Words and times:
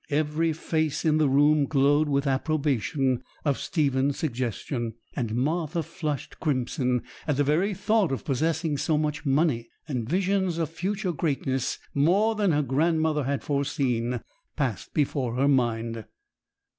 Every 0.09 0.51
face 0.51 1.05
in 1.05 1.19
the 1.19 1.29
room 1.29 1.65
glowed 1.67 2.09
with 2.09 2.25
approbation 2.25 3.23
of 3.45 3.59
Stephen's 3.59 4.17
suggestion; 4.17 4.95
and 5.15 5.35
Martha 5.35 5.83
flushed 5.83 6.39
crimson 6.39 7.03
at 7.27 7.37
the 7.37 7.43
very 7.43 7.75
thought 7.75 8.11
of 8.11 8.25
possessing 8.25 8.79
so 8.79 8.97
much 8.97 9.27
money; 9.27 9.69
and 9.87 10.09
visions 10.09 10.57
of 10.57 10.71
future 10.71 11.11
greatness, 11.13 11.77
more 11.93 12.33
than 12.33 12.51
her 12.51 12.63
grandmother 12.63 13.25
had 13.25 13.43
foreseen, 13.43 14.21
passed 14.55 14.95
before 14.95 15.35
her 15.35 15.47
mind. 15.47 16.03